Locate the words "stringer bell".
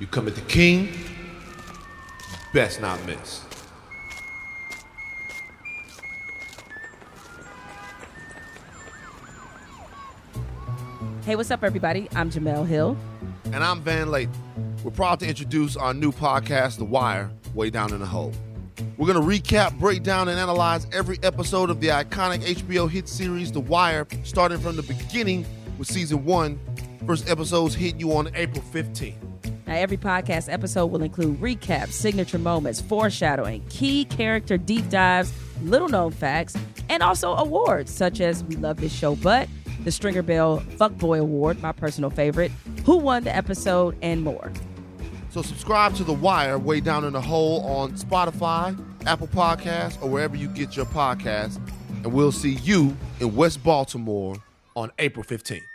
39.92-40.58